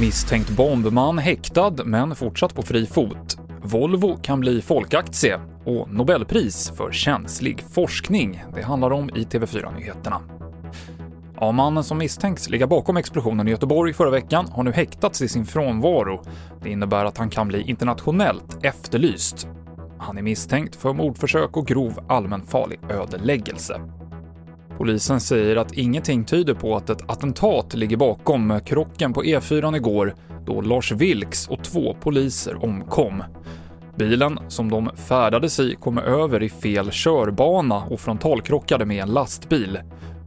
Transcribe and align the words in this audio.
Misstänkt 0.00 0.50
bombman 0.50 1.18
häktad, 1.18 1.74
men 1.84 2.16
fortsatt 2.16 2.54
på 2.54 2.62
fri 2.62 2.86
fot. 2.86 3.38
Volvo 3.62 4.16
kan 4.16 4.40
bli 4.40 4.62
folkaktie 4.62 5.40
och 5.64 5.90
Nobelpris 5.90 6.72
för 6.76 6.92
känslig 6.92 7.64
forskning. 7.70 8.44
Det 8.54 8.62
handlar 8.62 8.90
om 8.90 9.10
i 9.10 9.24
TV4-nyheterna. 9.24 10.20
Ja, 11.40 11.52
mannen 11.52 11.84
som 11.84 11.98
misstänks 11.98 12.50
ligga 12.50 12.66
bakom 12.66 12.96
explosionen 12.96 13.48
i 13.48 13.50
Göteborg 13.50 13.92
förra 13.92 14.10
veckan 14.10 14.46
har 14.52 14.62
nu 14.62 14.72
häktats 14.72 15.22
i 15.22 15.28
sin 15.28 15.46
frånvaro. 15.46 16.22
Det 16.62 16.70
innebär 16.70 17.04
att 17.04 17.18
han 17.18 17.30
kan 17.30 17.48
bli 17.48 17.62
internationellt 17.62 18.64
efterlyst. 18.64 19.48
Han 19.98 20.18
är 20.18 20.22
misstänkt 20.22 20.76
för 20.76 20.92
mordförsök 20.92 21.56
och 21.56 21.66
grov 21.66 22.00
allmänfarlig 22.08 22.80
ödeläggelse. 22.90 23.80
Polisen 24.76 25.20
säger 25.20 25.56
att 25.56 25.72
ingenting 25.72 26.24
tyder 26.24 26.54
på 26.54 26.76
att 26.76 26.90
ett 26.90 27.10
attentat 27.10 27.74
ligger 27.74 27.96
bakom 27.96 28.60
krocken 28.64 29.12
på 29.12 29.22
E4 29.22 29.76
igår 29.76 30.14
då 30.46 30.60
Lars 30.60 30.92
Vilks 30.92 31.48
och 31.48 31.64
två 31.64 31.94
poliser 31.94 32.64
omkom. 32.64 33.22
Bilen 33.96 34.38
som 34.48 34.70
de 34.70 34.90
färdades 34.96 35.60
i 35.60 35.76
kom 35.80 35.98
över 35.98 36.42
i 36.42 36.48
fel 36.48 36.90
körbana 36.90 37.84
och 37.84 38.00
frontalkrockade 38.00 38.84
med 38.84 39.02
en 39.02 39.12
lastbil 39.12 39.78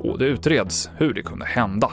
och 0.00 0.18
det 0.18 0.26
utreds 0.26 0.90
hur 0.96 1.14
det 1.14 1.22
kunde 1.22 1.44
hända. 1.44 1.90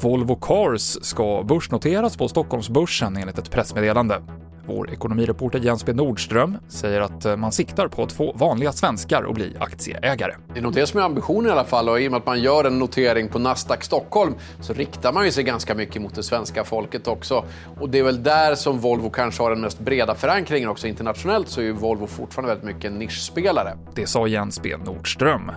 Volvo 0.00 0.34
Cars 0.34 0.98
ska 1.02 1.42
börsnoteras 1.48 2.16
på 2.16 2.28
Stockholmsbörsen 2.28 3.16
enligt 3.16 3.38
ett 3.38 3.50
pressmeddelande. 3.50 4.22
Vår 4.68 4.90
ekonomireporter 4.90 5.58
Jens 5.58 5.86
B 5.86 5.92
Nordström 5.92 6.58
säger 6.68 7.00
att 7.00 7.24
eh, 7.24 7.36
man 7.36 7.52
siktar 7.52 7.88
på 7.88 8.02
att 8.02 8.12
få 8.12 8.32
vanliga 8.32 8.72
svenskar 8.72 9.24
att 9.28 9.34
bli 9.34 9.56
aktieägare. 9.60 10.34
Det 10.52 10.58
är 10.58 10.62
nog 10.62 10.72
det 10.74 10.86
som 10.86 11.00
är 11.00 11.04
ambitionen 11.04 11.46
i 11.46 11.50
alla 11.50 11.64
fall 11.64 11.88
och 11.88 12.00
i 12.00 12.08
och 12.08 12.10
med 12.10 12.18
att 12.18 12.26
man 12.26 12.42
gör 12.42 12.64
en 12.64 12.78
notering 12.78 13.28
på 13.28 13.38
Nasdaq 13.38 13.84
Stockholm 13.84 14.34
så 14.60 14.72
riktar 14.72 15.12
man 15.12 15.24
ju 15.24 15.30
sig 15.30 15.44
ganska 15.44 15.74
mycket 15.74 16.02
mot 16.02 16.14
det 16.14 16.22
svenska 16.22 16.64
folket 16.64 17.08
också. 17.08 17.44
Och 17.80 17.88
det 17.88 17.98
är 17.98 18.02
väl 18.02 18.22
där 18.22 18.54
som 18.54 18.78
Volvo 18.78 19.10
kanske 19.10 19.42
har 19.42 19.50
den 19.50 19.60
mest 19.60 19.80
breda 19.80 20.14
förankringen 20.14 20.68
också 20.68 20.86
internationellt 20.86 21.48
så 21.48 21.60
är 21.60 21.64
ju 21.64 21.72
Volvo 21.72 22.06
fortfarande 22.06 22.54
väldigt 22.54 22.76
mycket 22.76 22.90
en 22.90 22.98
nischspelare. 22.98 23.78
Det 23.94 24.06
sa 24.06 24.26
Jens 24.26 24.62
B 24.62 24.76
Nordström. 24.84 25.52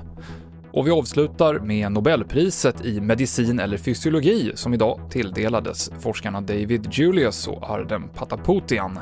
Och 0.73 0.88
vi 0.88 0.91
avslutar 0.91 1.59
med 1.59 1.91
Nobelpriset 1.91 2.86
i 2.86 3.02
medicin 3.02 3.59
eller 3.59 3.77
fysiologi 3.77 4.52
som 4.55 4.73
idag 4.73 5.00
tilldelades 5.09 5.91
forskarna 6.00 6.41
David 6.41 6.88
Julius 6.91 7.47
och 7.47 7.69
Arden 7.69 8.09
Pataputian. 8.16 8.99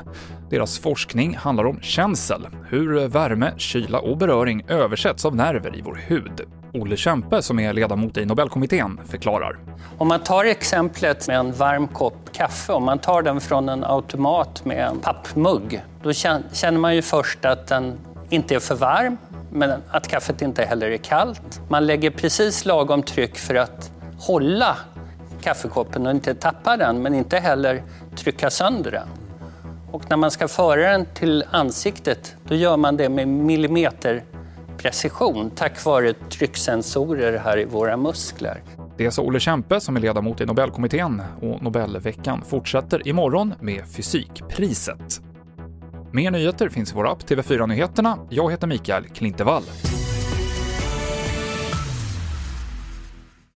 Deras 0.50 0.78
forskning 0.78 1.36
handlar 1.36 1.64
om 1.64 1.80
känsel, 1.80 2.46
hur 2.68 3.08
värme, 3.08 3.52
kyla 3.56 3.98
och 3.98 4.18
beröring 4.18 4.64
översätts 4.68 5.24
av 5.24 5.36
nerver 5.36 5.78
i 5.78 5.82
vår 5.82 6.00
hud. 6.06 6.40
Olle 6.72 6.96
Kämpe 6.96 7.42
som 7.42 7.58
är 7.58 7.72
ledamot 7.72 8.16
i 8.16 8.24
Nobelkommittén, 8.24 9.00
förklarar. 9.06 9.58
Om 9.98 10.08
man 10.08 10.20
tar 10.20 10.44
exemplet 10.44 11.28
med 11.28 11.36
en 11.36 11.52
varm 11.52 11.88
kopp 11.88 12.32
kaffe, 12.32 12.72
om 12.72 12.84
man 12.84 12.98
tar 12.98 13.22
den 13.22 13.40
från 13.40 13.68
en 13.68 13.84
automat 13.84 14.64
med 14.64 14.86
en 14.86 14.98
pappmugg, 14.98 15.82
då 16.02 16.12
känner 16.12 16.78
man 16.78 16.94
ju 16.94 17.02
först 17.02 17.44
att 17.44 17.66
den 17.66 17.98
inte 18.30 18.54
är 18.54 18.60
för 18.60 18.74
varm, 18.74 19.16
men 19.52 19.82
att 19.90 20.08
kaffet 20.08 20.42
inte 20.42 20.64
heller 20.64 20.90
är 20.90 20.96
kallt. 20.96 21.60
Man 21.68 21.86
lägger 21.86 22.10
precis 22.10 22.64
lagom 22.64 23.02
tryck 23.02 23.38
för 23.38 23.54
att 23.54 23.92
hålla 24.18 24.76
kaffekoppen 25.42 26.06
och 26.06 26.12
inte 26.12 26.34
tappa 26.34 26.76
den, 26.76 27.02
men 27.02 27.14
inte 27.14 27.38
heller 27.38 27.82
trycka 28.16 28.50
sönder 28.50 28.90
den. 28.90 29.08
Och 29.90 30.10
när 30.10 30.16
man 30.16 30.30
ska 30.30 30.48
föra 30.48 30.90
den 30.90 31.06
till 31.14 31.44
ansiktet, 31.50 32.36
då 32.48 32.54
gör 32.54 32.76
man 32.76 32.96
det 32.96 33.08
med 33.08 33.28
millimeterprecision 33.28 35.50
tack 35.50 35.84
vare 35.84 36.12
trycksensorer 36.12 37.38
här 37.38 37.58
i 37.58 37.64
våra 37.64 37.96
muskler. 37.96 38.62
Det 38.96 39.10
sa 39.10 39.22
Olle 39.22 39.40
Kämpe 39.40 39.80
som 39.80 39.96
är 39.96 40.00
ledamot 40.00 40.40
i 40.40 40.46
Nobelkommittén 40.46 41.22
och 41.40 41.62
Nobelveckan 41.62 42.44
fortsätter 42.48 43.08
imorgon 43.08 43.54
med 43.60 43.88
Fysikpriset. 43.88 45.20
Mer 46.12 46.30
nyheter 46.30 46.68
finns 46.68 46.92
i 46.92 46.94
vår 46.94 47.08
app 47.08 47.22
TV4 47.22 47.66
Nyheterna. 47.66 48.18
Jag 48.30 48.50
heter 48.50 48.66
Mikael 48.66 49.04
Klintevall. 49.04 49.62